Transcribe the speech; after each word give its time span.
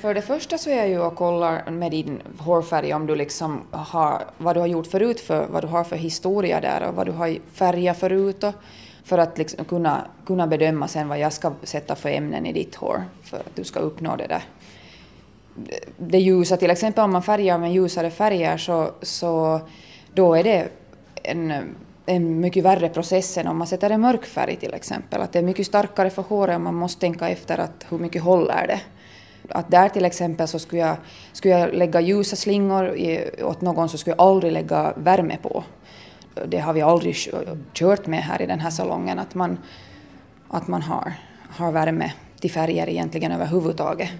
För 0.00 0.14
det 0.14 0.22
första 0.22 0.58
så 0.58 0.70
är 0.70 0.76
jag 0.76 0.88
ju 0.88 1.00
och 1.00 1.14
kollar 1.14 1.70
med 1.70 1.90
din 1.90 2.22
hårfärg 2.38 2.94
om 2.94 3.06
du 3.06 3.14
liksom 3.14 3.62
har, 3.70 4.22
vad 4.38 4.56
du 4.56 4.60
har 4.60 4.66
gjort 4.66 4.86
förut, 4.86 5.20
för, 5.20 5.46
vad 5.46 5.64
du 5.64 5.68
har 5.68 5.84
för 5.84 5.96
historia 5.96 6.60
där 6.60 6.88
och 6.88 6.94
vad 6.94 7.06
du 7.06 7.12
har 7.12 7.38
färgat 7.52 7.98
förut 7.98 8.44
och 8.44 8.54
för 9.04 9.18
att 9.18 9.38
liksom 9.38 9.64
kunna, 9.64 10.06
kunna 10.26 10.46
bedöma 10.46 10.88
sen 10.88 11.08
vad 11.08 11.18
jag 11.18 11.32
ska 11.32 11.52
sätta 11.62 11.94
för 11.94 12.08
ämnen 12.08 12.46
i 12.46 12.52
ditt 12.52 12.74
hår 12.74 13.04
för 13.22 13.36
att 13.36 13.56
du 13.56 13.64
ska 13.64 13.80
uppnå 13.80 14.16
det 14.16 14.26
där. 14.26 14.42
Det 15.96 16.18
ljusa, 16.18 16.56
till 16.56 16.70
exempel 16.70 17.04
om 17.04 17.12
man 17.12 17.22
färgar 17.22 17.58
med 17.58 17.72
ljusare 17.72 18.10
färger 18.10 18.56
så, 18.56 18.90
så 19.02 19.60
då 20.14 20.34
är 20.34 20.44
det 20.44 20.68
en, 21.22 21.74
en 22.06 22.40
mycket 22.40 22.64
värre 22.64 22.88
process 22.88 23.38
än 23.38 23.46
om 23.46 23.58
man 23.58 23.66
sätter 23.66 23.90
en 23.90 24.00
mörk 24.00 24.24
färg 24.24 24.56
till 24.56 24.74
exempel. 24.74 25.20
Att 25.20 25.32
det 25.32 25.38
är 25.38 25.42
mycket 25.42 25.66
starkare 25.66 26.10
för 26.10 26.22
håret 26.22 26.54
och 26.54 26.60
man 26.60 26.74
måste 26.74 27.00
tänka 27.00 27.28
efter 27.28 27.58
att 27.58 27.86
hur 27.88 27.98
mycket 27.98 28.22
håller 28.22 28.66
det. 28.66 28.80
Att 29.54 29.70
där 29.70 29.88
till 29.88 30.04
exempel 30.04 30.48
så 30.48 30.58
skulle 30.58 30.82
jag, 30.82 30.96
skulle 31.32 31.54
jag 31.58 31.74
lägga 31.74 32.00
ljusa 32.00 32.36
slingor 32.36 32.96
i, 32.96 33.30
åt 33.42 33.60
någon 33.60 33.88
så 33.88 33.98
skulle 33.98 34.16
jag 34.18 34.26
aldrig 34.26 34.52
lägga 34.52 34.92
värme 34.96 35.36
på. 35.42 35.64
Det 36.46 36.58
har 36.58 36.72
vi 36.72 36.82
aldrig 36.82 37.16
kört 37.72 38.06
med 38.06 38.22
här 38.22 38.42
i 38.42 38.46
den 38.46 38.60
här 38.60 38.70
salongen, 38.70 39.18
att 39.18 39.34
man, 39.34 39.58
att 40.48 40.68
man 40.68 40.82
har, 40.82 41.12
har 41.48 41.72
värme 41.72 42.12
till 42.40 42.50
färger 42.50 42.88
egentligen 42.88 43.32
överhuvudtaget. 43.32 44.10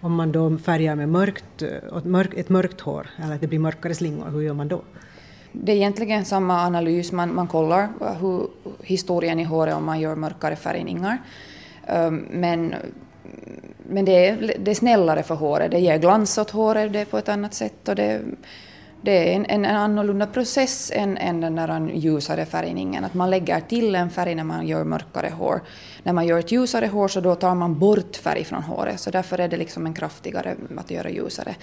Om 0.00 0.14
man 0.14 0.32
då 0.32 0.58
färgar 0.58 0.94
med 0.94 1.08
mörkt, 1.08 1.62
ett 2.36 2.48
mörkt 2.48 2.80
hår, 2.80 3.10
eller 3.16 3.34
att 3.34 3.40
det 3.40 3.46
blir 3.46 3.58
mörkare 3.58 3.94
slingor, 3.94 4.30
hur 4.30 4.42
gör 4.42 4.54
man 4.54 4.68
då? 4.68 4.82
Det 5.52 5.72
är 5.72 5.76
egentligen 5.76 6.24
samma 6.24 6.66
analys, 6.66 7.12
man, 7.12 7.34
man 7.34 7.46
kollar 7.46 7.88
hur 8.20 8.48
historien 8.82 9.40
i 9.40 9.44
håret 9.44 9.74
om 9.74 9.84
man 9.84 10.00
gör 10.00 10.16
mörkare 10.16 10.56
färgningar. 10.56 11.18
Um, 11.88 12.26
men 12.30 12.74
men 13.94 14.04
det 14.04 14.26
är, 14.28 14.54
det 14.58 14.70
är 14.70 14.74
snällare 14.74 15.22
för 15.22 15.34
håret, 15.34 15.70
det 15.70 15.78
ger 15.78 15.98
glans 15.98 16.38
åt 16.38 16.50
håret 16.50 16.92
det 16.92 17.04
på 17.04 17.18
ett 17.18 17.28
annat 17.28 17.54
sätt 17.54 17.88
och 17.88 17.94
det, 17.94 18.20
det 19.02 19.10
är 19.10 19.36
en, 19.36 19.46
en, 19.46 19.64
en 19.64 19.76
annorlunda 19.76 20.26
process 20.26 20.92
än, 20.94 21.16
än 21.16 21.40
den 21.40 21.56
där 21.56 21.90
ljusare 21.94 22.46
färgningen. 22.46 23.04
Att 23.04 23.14
man 23.14 23.30
lägger 23.30 23.60
till 23.60 23.94
en 23.94 24.10
färg 24.10 24.34
när 24.34 24.44
man 24.44 24.66
gör 24.66 24.84
mörkare 24.84 25.28
hår. 25.28 25.60
När 26.02 26.12
man 26.12 26.26
gör 26.26 26.38
ett 26.38 26.52
ljusare 26.52 26.86
hår 26.86 27.08
så 27.08 27.20
då 27.20 27.34
tar 27.34 27.54
man 27.54 27.78
bort 27.78 28.16
färg 28.16 28.44
från 28.44 28.62
håret, 28.62 29.00
så 29.00 29.10
därför 29.10 29.40
är 29.40 29.48
det 29.48 29.56
liksom 29.56 29.86
en 29.86 29.94
kraftigare 29.94 30.56
att 30.76 30.90
göra 30.90 31.10
ljusare. 31.10 31.54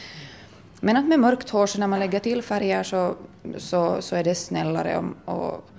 Men 0.79 0.97
att 0.97 1.07
med 1.07 1.19
mörkt 1.19 1.49
hår, 1.49 1.67
så 1.67 1.79
när 1.79 1.87
man 1.87 1.99
lägger 1.99 2.19
till 2.19 2.41
färger 2.41 2.83
så, 2.83 3.15
så, 3.57 4.01
så 4.01 4.15
är 4.15 4.23
det 4.23 4.35
snällare 4.35 4.97
och, 4.97 5.35
och 5.35 5.69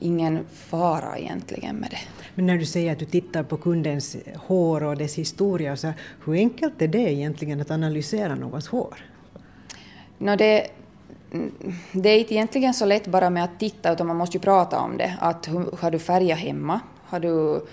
ingen 0.00 0.46
fara 0.54 1.18
egentligen 1.18 1.76
med 1.76 1.90
det. 1.90 1.98
Men 2.34 2.46
när 2.46 2.58
du 2.58 2.66
säger 2.66 2.92
att 2.92 2.98
du 2.98 3.04
tittar 3.04 3.42
på 3.42 3.56
kundens 3.56 4.16
hår 4.36 4.82
och 4.82 4.96
dess 4.96 5.14
historia, 5.14 5.76
så 5.76 5.92
hur 6.24 6.34
enkelt 6.34 6.82
är 6.82 6.88
det 6.88 7.12
egentligen 7.12 7.60
att 7.60 7.70
analysera 7.70 8.34
någons 8.34 8.68
hår? 8.68 8.94
No, 10.18 10.36
det, 10.36 10.66
det 11.92 12.08
är 12.08 12.18
inte 12.18 12.34
egentligen 12.34 12.74
så 12.74 12.84
lätt 12.84 13.06
bara 13.06 13.30
med 13.30 13.44
att 13.44 13.58
titta, 13.58 13.92
utan 13.92 14.06
man 14.06 14.16
måste 14.16 14.36
ju 14.36 14.40
prata 14.40 14.80
om 14.80 14.96
det. 14.96 15.16
Att, 15.20 15.46
har 15.80 15.90
du 15.90 15.98
färgat 15.98 16.38
hemma? 16.38 16.80
Har 17.04 17.20
du, 17.20 17.64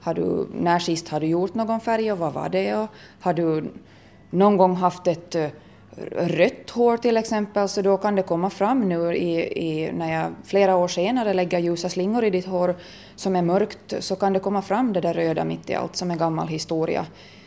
har 0.00 0.14
du, 0.14 0.46
när 0.52 0.78
sist 0.78 1.08
har 1.08 1.20
du 1.20 1.26
gjort 1.26 1.54
någon 1.54 1.80
färg 1.80 2.12
och 2.12 2.18
vad 2.18 2.32
var 2.32 2.48
det? 2.48 2.74
Och 2.76 2.88
har 3.20 3.32
du 3.32 3.64
någon 4.30 4.56
gång 4.56 4.74
haft 4.76 5.06
ett 5.06 5.36
rött 6.12 6.70
hår 6.70 6.96
till 6.96 7.16
exempel, 7.16 7.68
så 7.68 7.82
då 7.82 7.96
kan 7.96 8.14
det 8.14 8.22
komma 8.22 8.50
fram 8.50 8.88
nu 8.88 9.14
i, 9.16 9.62
i, 9.68 9.92
när 9.92 10.12
jag 10.12 10.32
flera 10.44 10.76
år 10.76 10.88
senare 10.88 11.34
lägger 11.34 11.58
ljusa 11.58 11.88
slingor 11.88 12.24
i 12.24 12.30
ditt 12.30 12.46
hår 12.46 12.74
som 13.16 13.36
är 13.36 13.42
mörkt, 13.42 13.94
så 13.98 14.16
kan 14.16 14.32
det 14.32 14.40
komma 14.40 14.62
fram 14.62 14.92
det 14.92 15.00
där 15.00 15.14
röda 15.14 15.44
mitt 15.44 15.70
i 15.70 15.74
allt 15.74 15.96
som 15.96 16.10
är 16.10 16.16
gammal 16.16 16.48
historia. 16.48 17.06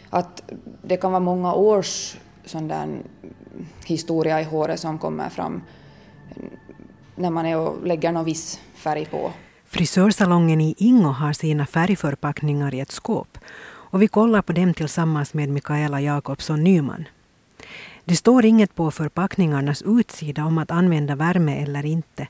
Att 0.09 0.43
det 0.81 0.97
kan 0.97 1.11
vara 1.11 1.19
många 1.19 1.53
års 1.53 2.17
sån 2.45 2.67
där 2.67 2.87
historia 3.85 4.41
i 4.41 4.43
håret 4.43 4.79
som 4.79 4.99
kommer 4.99 5.29
fram 5.29 5.61
när 7.15 7.29
man 7.29 7.45
är 7.45 7.57
och 7.57 7.87
lägger 7.87 8.11
någon 8.11 8.25
viss 8.25 8.59
färg 8.75 9.05
på. 9.05 9.31
Frisörsalongen 9.65 10.61
i 10.61 10.75
Ingo 10.77 11.09
har 11.09 11.33
sina 11.33 11.65
färgförpackningar 11.65 12.73
i 12.73 12.79
ett 12.79 12.91
skåp 12.91 13.37
och 13.89 14.01
vi 14.01 14.07
kollar 14.07 14.41
på 14.41 14.53
dem 14.53 14.73
tillsammans 14.73 15.33
med 15.33 15.49
Mikaela 15.49 16.01
Jakobsson 16.01 16.63
Nyman. 16.63 17.05
Det 18.09 18.15
står 18.15 18.45
inget 18.45 18.75
på 18.75 18.91
förpackningarnas 18.91 19.81
utsida 19.81 20.45
om 20.45 20.57
att 20.57 20.71
använda 20.71 21.15
värme 21.15 21.63
eller 21.63 21.85
inte. 21.85 22.27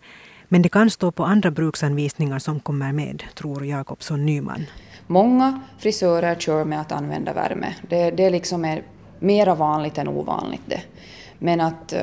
Men 0.47 0.61
det 0.61 0.69
kan 0.69 0.89
stå 0.89 1.11
på 1.11 1.23
andra 1.23 1.51
bruksanvisningar 1.51 2.39
som 2.39 2.59
kommer 2.59 2.91
med, 2.91 3.23
tror 3.35 3.65
Jakobsson 3.65 4.25
Nyman. 4.25 4.66
Många 5.07 5.61
frisörer 5.79 6.35
kör 6.35 6.66
med 6.66 6.81
att 6.81 6.91
använda 6.91 7.33
värme. 7.33 7.75
Det, 7.89 8.11
det 8.11 8.29
liksom 8.29 8.66
är 8.66 8.83
mera 9.19 9.55
vanligt 9.55 9.97
än 9.97 10.07
ovanligt 10.07 10.61
det. 10.66 10.81
Men 11.39 11.61
att 11.61 11.93
eh, 11.93 12.01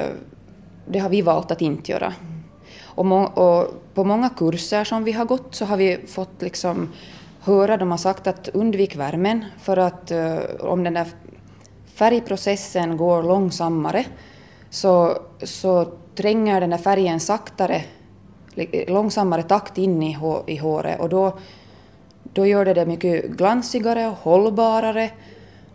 det 0.86 0.98
har 0.98 1.08
vi 1.08 1.22
valt 1.22 1.50
att 1.50 1.62
inte 1.62 1.92
göra. 1.92 2.12
Och, 2.84 3.06
må, 3.06 3.24
och, 3.24 3.94
på 3.94 4.04
många 4.04 4.28
kurser 4.28 4.84
som 4.84 5.04
vi 5.04 5.12
har 5.12 5.24
gått 5.24 5.54
så 5.54 5.64
har 5.64 5.76
vi 5.76 5.98
fått 6.06 6.42
liksom 6.42 6.92
höra, 7.40 7.76
de 7.76 7.90
har 7.90 7.98
sagt 7.98 8.26
att 8.26 8.48
undvik 8.48 8.96
värmen 8.96 9.44
för 9.62 9.76
att 9.76 10.12
uh, 10.12 10.38
om 10.60 10.84
den 10.84 10.94
där 10.94 11.06
färgprocessen 11.94 12.96
går 12.96 13.22
långsammare 13.22 14.04
så, 14.70 15.18
så 15.42 15.84
tränger 16.14 16.60
den 16.60 16.70
där 16.70 16.78
färgen 16.78 17.20
saktare, 17.20 17.82
långsammare 18.88 19.42
takt 19.42 19.78
in 19.78 20.02
i, 20.02 20.18
i 20.46 20.56
håret 20.56 21.00
och 21.00 21.08
då, 21.08 21.38
då 22.22 22.46
gör 22.46 22.64
det 22.64 22.74
det 22.74 22.86
mycket 22.86 23.24
glansigare 23.24 24.06
och 24.06 24.16
hållbarare 24.16 25.10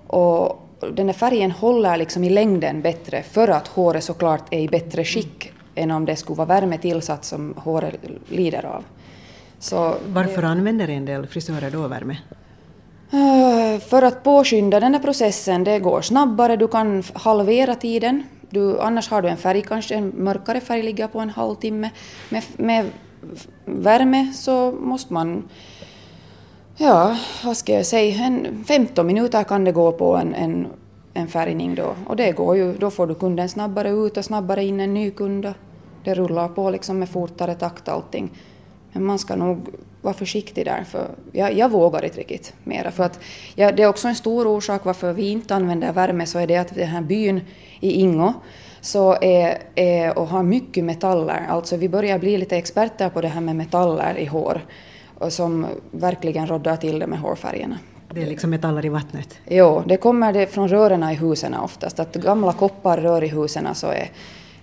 och 0.08 0.66
den 0.80 1.08
där 1.08 1.14
färgen 1.14 1.52
håller 1.52 1.98
liksom 1.98 2.24
i 2.24 2.30
längden 2.30 2.82
bättre 2.82 3.24
för 3.24 3.48
att 3.48 3.68
håret 3.68 4.04
såklart 4.04 4.54
är 4.54 4.60
i 4.60 4.68
bättre 4.68 5.04
skick 5.04 5.52
än 5.76 5.92
om 5.92 6.06
det 6.06 6.16
skulle 6.16 6.38
vara 6.38 6.48
värme 6.48 6.78
tillsatt 6.78 7.26
som 7.26 7.54
håret 7.58 7.96
lider 8.30 8.66
av. 8.66 8.84
Så 9.60 9.96
Varför 10.08 10.42
det, 10.42 10.48
använder 10.48 10.90
en 10.90 11.06
del 11.06 11.28
frisörer 11.28 11.72
då 11.72 11.88
värme? 11.88 12.18
Eh, 13.12 13.80
för 13.80 14.02
att 14.02 14.24
påskynda 14.24 14.80
den 14.80 14.94
här 14.94 15.02
processen, 15.02 15.64
det 15.64 15.80
går 15.80 16.02
snabbare, 16.02 16.56
du 16.56 16.68
kan 16.68 17.04
halvera 17.14 17.76
tiden. 17.76 18.24
Du, 18.50 18.80
annars 18.80 19.10
har 19.10 19.22
du 19.22 19.30
en 19.30 19.38
färg, 19.38 19.62
kanske 19.62 19.96
en 19.96 20.14
mörkare 20.16 20.62
färg 20.62 20.84
ligger 20.84 21.08
på 21.08 21.20
en 21.20 21.30
halvtimme. 21.30 21.90
Med, 22.30 22.44
med 22.58 22.86
värme 23.66 24.34
så 24.34 24.72
måste 24.72 25.14
man, 25.14 25.50
ja, 26.78 27.18
vad 27.46 27.58
ska 27.58 27.74
jag 27.74 27.86
säga, 27.86 28.26
en 28.26 28.64
15 28.68 29.08
minuter 29.08 29.44
kan 29.44 29.64
det 29.64 29.72
gå 29.72 29.92
på 29.92 30.16
en, 30.16 30.34
en, 30.34 30.68
en 31.14 31.28
färgning 31.28 31.76
då. 31.76 31.96
Och 32.08 32.16
det 32.16 32.32
går 32.32 32.58
ju, 32.58 32.78
då 32.78 32.90
får 32.90 33.08
du 33.08 33.16
kunden 33.16 33.50
snabbare 33.50 33.90
ut 33.90 34.18
och 34.18 34.26
snabbare 34.26 34.66
in 34.66 34.80
en 34.80 34.94
ny 34.94 35.12
kund. 35.12 35.54
Det 36.04 36.14
rullar 36.14 36.48
på 36.48 36.70
liksom 36.70 37.00
med 37.00 37.10
fortare 37.10 37.56
takt 37.56 37.90
allting. 37.90 38.32
Men 38.92 39.04
man 39.04 39.20
ska 39.20 39.36
nog 39.36 39.68
vara 40.02 40.14
försiktig 40.14 40.66
där, 40.66 40.84
för 40.84 41.08
jag, 41.32 41.54
jag 41.54 41.72
vågar 41.72 42.06
inte 42.06 42.20
riktigt 42.20 42.54
mera. 42.64 42.92
För 42.92 43.04
att, 43.04 43.20
ja, 43.56 43.72
det 43.72 43.84
är 43.84 43.88
också 43.88 44.08
en 44.08 44.16
stor 44.16 44.48
orsak 44.48 44.86
varför 44.86 45.14
vi 45.14 45.30
inte 45.30 45.56
använder 45.56 45.94
värme, 45.94 46.26
så 46.26 46.40
är 46.40 46.48
det 46.48 46.58
att 46.58 46.76
den 46.76 46.88
här 46.88 47.02
byn 47.02 47.42
i 47.80 47.92
Ingo 47.92 48.34
så 48.82 49.18
är, 49.22 49.58
är, 49.76 50.20
och 50.20 50.28
har 50.28 50.44
mycket 50.44 50.84
metaller. 50.84 51.46
Alltså 51.50 51.78
vi 51.78 51.90
börjar 51.90 52.20
bli 52.20 52.38
lite 52.38 52.58
experter 52.58 53.10
på 53.10 53.22
det 53.22 53.28
här 53.28 53.42
med 53.42 53.56
metaller 53.56 54.18
i 54.18 54.26
hår, 54.26 54.62
och 55.18 55.34
som 55.34 55.68
verkligen 55.92 56.48
roddar 56.48 56.78
till 56.78 57.00
det 57.00 57.08
med 57.08 57.20
hårfärgerna. 57.20 57.78
Det 58.14 58.22
är 58.22 58.26
liksom 58.26 58.50
metaller 58.50 58.86
i 58.86 58.90
vattnet? 58.90 59.40
Jo, 59.48 59.84
det 59.86 59.98
kommer 59.98 60.34
det 60.34 60.48
från 60.48 60.68
rören 60.68 61.04
i 61.04 61.16
husen 61.16 61.54
oftast. 61.54 62.00
Att 62.00 62.16
gamla 62.16 62.54
kopparrör 62.54 63.24
i 63.24 63.28
husen 63.28 63.76
så 63.76 63.88
är, 63.88 64.12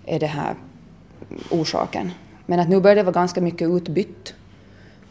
är 0.07 0.21
det 0.21 0.27
här 0.27 0.55
orsaken. 1.51 2.13
Men 2.47 2.61
att 2.61 2.69
nu 2.69 2.81
börjar 2.81 2.97
det 2.97 3.03
vara 3.03 3.13
ganska 3.13 3.41
mycket 3.41 3.69
utbytt 3.69 4.35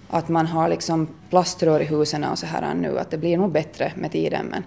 att 0.09 0.29
man 0.29 0.45
har 0.45 0.69
liksom 0.69 1.07
plaströr 1.29 1.79
i 1.79 1.85
husen 1.85 2.23
och 2.23 2.39
så 2.39 2.45
här 2.45 2.73
nu, 2.73 2.99
att 2.99 3.11
det 3.11 3.17
blir 3.17 3.37
nog 3.37 3.51
bättre 3.51 3.91
med 3.95 4.11
tiden. 4.11 4.45
Men, 4.45 4.63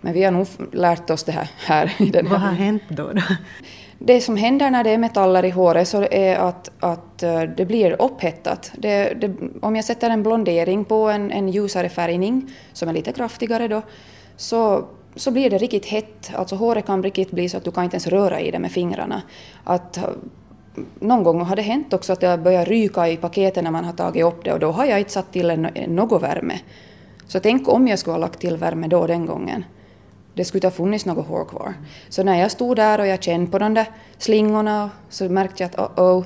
men 0.00 0.12
vi 0.12 0.24
har 0.24 0.32
nog 0.32 0.46
lärt 0.72 1.10
oss 1.10 1.24
det 1.24 1.32
här. 1.32 1.50
här 1.56 1.94
i 1.98 2.10
den 2.10 2.28
Vad 2.28 2.40
har 2.40 2.52
hänt 2.52 2.82
då, 2.88 3.12
då? 3.12 3.22
Det 3.98 4.20
som 4.20 4.36
händer 4.36 4.70
när 4.70 4.84
det 4.84 4.90
är 4.90 4.98
metaller 4.98 5.44
i 5.44 5.50
håret 5.50 5.88
så 5.88 6.02
är 6.10 6.36
att, 6.36 6.70
att 6.80 7.22
eh, 7.22 7.42
det 7.42 7.66
blir 7.66 8.02
upphettat. 8.02 8.72
Det, 8.78 9.14
det, 9.20 9.34
om 9.62 9.76
jag 9.76 9.84
sätter 9.84 10.10
en 10.10 10.22
blondering 10.22 10.84
på 10.84 11.08
en, 11.08 11.30
en 11.30 11.48
ljusare 11.48 11.88
färgning, 11.88 12.50
som 12.72 12.88
är 12.88 12.92
lite 12.92 13.12
kraftigare 13.12 13.68
då, 13.68 13.82
så, 14.36 14.84
så 15.14 15.30
blir 15.30 15.50
det 15.50 15.58
riktigt 15.58 15.86
hett. 15.86 16.30
Alltså 16.34 16.56
håret 16.56 16.86
kan 16.86 17.02
riktigt 17.02 17.30
bli 17.30 17.48
så 17.48 17.56
att 17.56 17.64
du 17.64 17.70
kan 17.70 17.84
inte 17.84 17.94
ens 17.94 18.06
röra 18.06 18.40
i 18.40 18.50
det 18.50 18.58
med 18.58 18.72
fingrarna. 18.72 19.22
Att 19.64 19.98
någon 21.00 21.22
gång 21.22 21.40
har 21.40 21.56
det 21.56 21.62
hänt 21.62 21.92
också 21.92 22.12
att 22.12 22.20
det 22.20 22.26
har 22.26 22.38
börjat 22.38 22.68
ryka 22.68 23.08
i 23.08 23.16
paketet 23.16 23.64
när 23.64 23.70
man 23.70 23.84
har 23.84 23.92
tagit 23.92 24.24
upp 24.24 24.44
det 24.44 24.52
och 24.52 24.60
då 24.60 24.70
har 24.70 24.84
jag 24.84 24.98
inte 24.98 25.12
satt 25.12 25.32
till 25.32 25.50
en, 25.50 25.62
någon 25.88 26.20
värme. 26.20 26.60
Så 27.26 27.40
tänk 27.40 27.68
om 27.68 27.88
jag 27.88 27.98
skulle 27.98 28.14
ha 28.14 28.18
lagt 28.18 28.40
till 28.40 28.56
värme 28.56 28.88
då 28.88 29.06
den 29.06 29.26
gången. 29.26 29.64
Det 30.34 30.44
skulle 30.44 30.58
inte 30.58 30.66
ha 30.66 30.72
funnits 30.72 31.06
något 31.06 31.26
hår 31.26 31.44
kvar. 31.44 31.74
Så 32.08 32.22
när 32.22 32.40
jag 32.40 32.50
stod 32.50 32.76
där 32.76 33.00
och 33.00 33.06
jag 33.06 33.22
kände 33.22 33.50
på 33.50 33.58
de 33.58 33.74
där 33.74 33.86
slingorna 34.18 34.90
så 35.08 35.28
märkte 35.28 35.62
jag 35.62 35.70
att 35.80 35.98
oh, 35.98 36.18
oh 36.18 36.24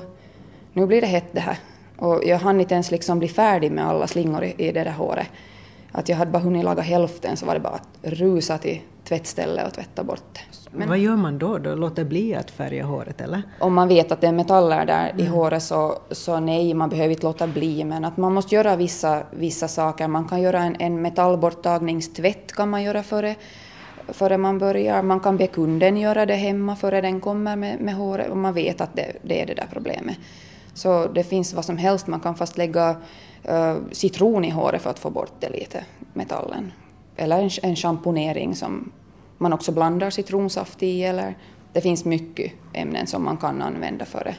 nu 0.73 0.85
blir 0.85 1.01
det 1.01 1.07
hett 1.07 1.33
det 1.33 1.39
här. 1.39 1.57
Och 1.97 2.23
jag 2.25 2.39
hann 2.39 2.61
inte 2.61 2.73
ens 2.73 2.91
liksom 2.91 3.19
bli 3.19 3.27
färdig 3.27 3.71
med 3.71 3.87
alla 3.87 4.07
slingor 4.07 4.43
i, 4.43 4.55
i 4.57 4.71
det 4.71 4.83
där 4.83 4.91
håret 4.91 5.27
att 5.93 6.09
jag 6.09 6.17
hade 6.17 6.31
bara 6.31 6.43
hunnit 6.43 6.63
laga 6.63 6.81
hälften 6.81 7.37
så 7.37 7.45
var 7.45 7.53
det 7.53 7.59
bara 7.59 7.73
att 7.73 7.87
rusa 8.01 8.57
till 8.57 8.81
tvättstället 9.03 9.67
och 9.67 9.73
tvätta 9.73 10.03
bort 10.03 10.23
det. 10.33 10.39
Men 10.77 10.89
vad 10.89 10.97
gör 10.97 11.15
man 11.15 11.37
då? 11.37 11.57
då? 11.57 11.75
Låter 11.75 12.03
bli 12.03 12.35
att 12.35 12.51
färga 12.51 12.85
håret 12.85 13.21
eller? 13.21 13.41
Om 13.59 13.73
man 13.73 13.87
vet 13.87 14.11
att 14.11 14.21
det 14.21 14.27
är 14.27 14.31
metaller 14.31 14.85
där 14.85 15.09
mm. 15.09 15.25
i 15.25 15.25
håret 15.25 15.63
så, 15.63 15.99
så 16.11 16.39
nej, 16.39 16.73
man 16.73 16.89
behöver 16.89 17.09
inte 17.09 17.23
låta 17.23 17.47
bli. 17.47 17.83
Men 17.83 18.05
att 18.05 18.17
man 18.17 18.33
måste 18.33 18.55
göra 18.55 18.75
vissa, 18.75 19.23
vissa 19.31 19.67
saker. 19.67 20.07
Man 20.07 20.27
kan 20.27 20.41
göra 20.41 20.59
en, 20.59 20.75
en 20.79 21.01
metallborttagningstvätt 21.01 22.51
kan 22.51 22.69
man 22.69 22.83
göra 22.83 23.03
före, 23.03 23.35
före 24.07 24.37
man 24.37 24.59
börjar. 24.59 25.01
Man 25.01 25.19
kan 25.19 25.37
be 25.37 25.47
kunden 25.47 25.97
göra 25.97 26.25
det 26.25 26.35
hemma 26.35 26.75
före 26.75 27.01
den 27.01 27.21
kommer 27.21 27.55
med, 27.55 27.79
med 27.79 27.95
håret. 27.95 28.29
Och 28.29 28.37
man 28.37 28.53
vet 28.53 28.81
att 28.81 28.95
det, 28.95 29.13
det 29.21 29.41
är 29.41 29.45
det 29.45 29.53
där 29.53 29.67
problemet. 29.71 30.17
Så 30.73 31.07
det 31.07 31.23
finns 31.23 31.53
vad 31.53 31.65
som 31.65 31.77
helst. 31.77 32.07
Man 32.07 32.19
kan 32.19 32.35
fast 32.35 32.57
lägga 32.57 32.95
uh, 33.49 33.77
citron 33.91 34.45
i 34.45 34.49
håret 34.49 34.81
för 34.81 34.89
att 34.89 34.99
få 34.99 35.09
bort 35.09 35.33
det 35.39 35.49
lite, 35.49 35.85
metallen. 36.13 36.71
Eller 37.15 37.41
en, 37.41 37.49
en 37.61 37.75
schamponering 37.75 38.55
som 38.55 38.91
man 39.37 39.53
också 39.53 39.71
blandar 39.71 40.09
citronsaft 40.09 40.83
i. 40.83 41.03
Eller 41.03 41.37
det 41.73 41.81
finns 41.81 42.05
mycket 42.05 42.51
ämnen 42.73 43.07
som 43.07 43.23
man 43.23 43.37
kan 43.37 43.61
använda 43.61 44.05
för 44.05 44.23
det. 44.23 44.35